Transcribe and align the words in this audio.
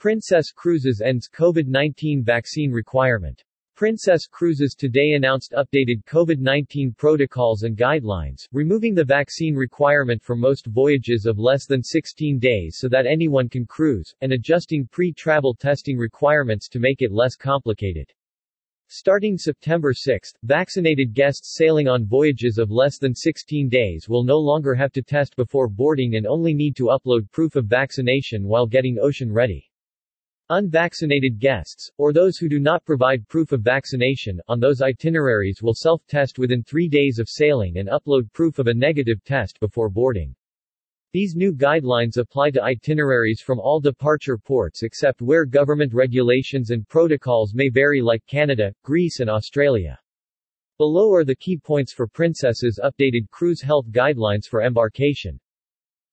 Princess 0.00 0.50
Cruises 0.50 1.02
ends 1.04 1.28
COVID-19 1.28 2.24
vaccine 2.24 2.72
requirement. 2.72 3.44
Princess 3.76 4.26
Cruises 4.26 4.74
today 4.74 5.12
announced 5.12 5.52
updated 5.52 6.02
COVID-19 6.06 6.96
protocols 6.96 7.64
and 7.64 7.76
guidelines, 7.76 8.48
removing 8.50 8.94
the 8.94 9.04
vaccine 9.04 9.54
requirement 9.54 10.22
for 10.22 10.36
most 10.36 10.64
voyages 10.64 11.26
of 11.26 11.38
less 11.38 11.66
than 11.66 11.82
16 11.82 12.38
days 12.38 12.78
so 12.78 12.88
that 12.88 13.04
anyone 13.04 13.46
can 13.46 13.66
cruise, 13.66 14.14
and 14.22 14.32
adjusting 14.32 14.88
pre-travel 14.90 15.54
testing 15.54 15.98
requirements 15.98 16.66
to 16.70 16.78
make 16.78 17.02
it 17.02 17.12
less 17.12 17.36
complicated. 17.36 18.10
Starting 18.88 19.36
September 19.36 19.92
6, 19.92 20.32
vaccinated 20.44 21.12
guests 21.12 21.54
sailing 21.58 21.88
on 21.88 22.06
voyages 22.06 22.56
of 22.56 22.70
less 22.70 22.96
than 22.96 23.14
16 23.14 23.68
days 23.68 24.08
will 24.08 24.24
no 24.24 24.38
longer 24.38 24.74
have 24.74 24.92
to 24.92 25.02
test 25.02 25.36
before 25.36 25.68
boarding 25.68 26.16
and 26.16 26.26
only 26.26 26.54
need 26.54 26.74
to 26.74 26.84
upload 26.84 27.30
proof 27.32 27.54
of 27.54 27.66
vaccination 27.66 28.44
while 28.44 28.66
getting 28.66 28.98
ocean 28.98 29.30
ready. 29.30 29.69
Unvaccinated 30.52 31.38
guests, 31.38 31.92
or 31.96 32.12
those 32.12 32.36
who 32.36 32.48
do 32.48 32.58
not 32.58 32.84
provide 32.84 33.28
proof 33.28 33.52
of 33.52 33.60
vaccination, 33.62 34.40
on 34.48 34.58
those 34.58 34.82
itineraries 34.82 35.62
will 35.62 35.76
self-test 35.76 36.40
within 36.40 36.60
three 36.64 36.88
days 36.88 37.20
of 37.20 37.28
sailing 37.28 37.76
and 37.76 37.88
upload 37.88 38.32
proof 38.32 38.58
of 38.58 38.66
a 38.66 38.74
negative 38.74 39.22
test 39.22 39.60
before 39.60 39.88
boarding. 39.88 40.34
These 41.12 41.36
new 41.36 41.52
guidelines 41.52 42.16
apply 42.16 42.50
to 42.50 42.64
itineraries 42.64 43.40
from 43.40 43.60
all 43.60 43.78
departure 43.78 44.36
ports 44.36 44.82
except 44.82 45.22
where 45.22 45.46
government 45.46 45.94
regulations 45.94 46.70
and 46.70 46.88
protocols 46.88 47.54
may 47.54 47.68
vary 47.68 48.00
like 48.00 48.26
Canada, 48.26 48.74
Greece 48.82 49.20
and 49.20 49.30
Australia. 49.30 50.00
Below 50.78 51.14
are 51.14 51.24
the 51.24 51.36
key 51.36 51.58
points 51.58 51.92
for 51.92 52.08
Princess's 52.08 52.80
updated 52.82 53.30
cruise 53.30 53.62
health 53.62 53.86
guidelines 53.92 54.46
for 54.50 54.62
embarkation. 54.62 55.38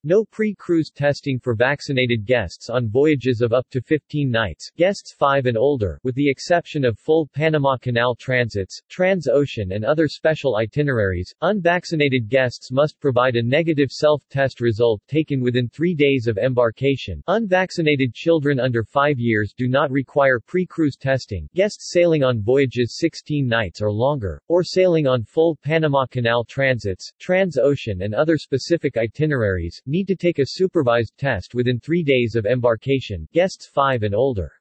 No 0.09 0.23
pre-cruise 0.23 0.89
testing 0.89 1.38
for 1.38 1.53
vaccinated 1.53 2.25
guests 2.25 2.70
on 2.70 2.88
voyages 2.88 3.41
of 3.41 3.52
up 3.52 3.67
to 3.71 3.81
15 3.81 4.31
nights, 4.31 4.71
guests 4.77 5.13
5 5.13 5.47
and 5.47 5.57
older, 5.57 5.99
with 6.05 6.16
the 6.16 6.30
exception 6.30 6.85
of 6.85 6.97
full 6.97 7.27
Panama 7.35 7.75
Canal 7.75 8.16
transits, 8.16 8.81
trans-ocean 8.88 9.73
and 9.73 9.83
other 9.83 10.08
special 10.08 10.55
itineraries. 10.55 11.36
Unvaccinated 11.41 12.30
guests 12.30 12.72
must 12.72 12.97
provide 13.02 13.36
a 13.36 13.44
negative 13.44 13.91
self-test 13.91 14.61
result 14.61 15.02
taken 15.09 15.41
within 15.41 15.67
3 15.67 15.94
days 15.94 16.27
of 16.27 16.38
embarkation. 16.38 17.21
Unvaccinated 17.27 18.14
children 18.14 18.61
under 18.61 18.86
5 18.86 19.19
years 19.19 19.53
do 19.58 19.67
not 19.67 19.92
require 19.92 20.39
pre-cruise 20.39 20.95
testing. 20.95 21.49
Guests 21.53 21.92
sailing 21.92 22.23
on 22.23 22.42
voyages 22.42 22.95
16 22.97 23.45
nights 23.45 23.81
or 23.81 23.92
longer, 23.92 24.42
or 24.47 24.64
sailing 24.64 25.05
on 25.05 25.25
full 25.25 25.58
Panama 25.66 26.05
Canal 26.05 26.45
transits, 26.45 27.11
trans-ocean 27.19 28.03
and 28.03 28.16
other 28.16 28.38
specific 28.38 28.95
itineraries, 28.95 29.81
need 29.86 29.97
to 30.06 30.16
take 30.16 30.40
a 30.40 30.45
supervised 30.45 31.17
test 31.17 31.56
within 31.56 31.80
three 31.80 32.03
days 32.03 32.36
of 32.36 32.45
embarkation, 32.45 33.28
guests 33.34 33.67
5 33.67 34.04
and 34.04 34.14
older. 34.14 34.52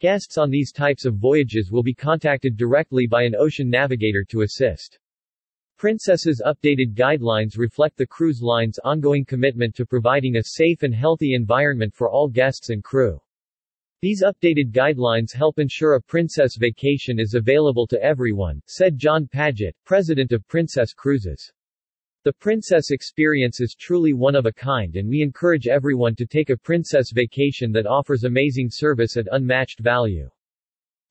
Guests 0.00 0.38
on 0.38 0.50
these 0.50 0.72
types 0.72 1.04
of 1.04 1.16
voyages 1.16 1.70
will 1.70 1.82
be 1.82 1.92
contacted 1.92 2.56
directly 2.56 3.06
by 3.06 3.22
an 3.22 3.34
ocean 3.34 3.68
navigator 3.68 4.24
to 4.30 4.42
assist. 4.42 4.98
Princess's 5.76 6.40
updated 6.46 6.94
guidelines 6.94 7.58
reflect 7.58 7.96
the 7.96 8.06
cruise 8.06 8.40
line's 8.40 8.78
ongoing 8.84 9.24
commitment 9.24 9.74
to 9.74 9.84
providing 9.84 10.36
a 10.36 10.42
safe 10.44 10.82
and 10.82 10.94
healthy 10.94 11.34
environment 11.34 11.92
for 11.92 12.08
all 12.08 12.28
guests 12.28 12.70
and 12.70 12.84
crew. 12.84 13.20
These 14.00 14.22
updated 14.22 14.70
guidelines 14.70 15.32
help 15.34 15.58
ensure 15.58 15.94
a 15.94 16.00
princess 16.00 16.56
vacation 16.56 17.18
is 17.18 17.34
available 17.34 17.86
to 17.88 18.02
everyone, 18.02 18.62
said 18.66 18.98
John 18.98 19.26
Padgett, 19.26 19.74
president 19.84 20.30
of 20.30 20.46
Princess 20.46 20.92
Cruises. 20.92 21.52
The 22.24 22.32
princess 22.32 22.90
experience 22.90 23.60
is 23.60 23.76
truly 23.78 24.14
one 24.14 24.34
of 24.34 24.46
a 24.46 24.52
kind 24.52 24.96
and 24.96 25.06
we 25.06 25.20
encourage 25.20 25.68
everyone 25.68 26.14
to 26.14 26.24
take 26.24 26.48
a 26.48 26.56
princess 26.56 27.10
vacation 27.10 27.70
that 27.72 27.86
offers 27.86 28.24
amazing 28.24 28.70
service 28.70 29.18
at 29.18 29.28
unmatched 29.30 29.80
value. 29.80 30.30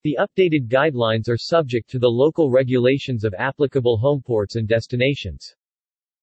The 0.01 0.17
updated 0.19 0.69
guidelines 0.69 1.29
are 1.29 1.37
subject 1.37 1.87
to 1.91 1.99
the 1.99 2.09
local 2.09 2.49
regulations 2.49 3.23
of 3.23 3.35
applicable 3.37 3.99
homeports 4.03 4.55
and 4.55 4.67
destinations. 4.67 5.55